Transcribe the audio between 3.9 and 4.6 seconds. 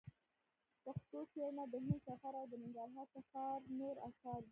اثار دي.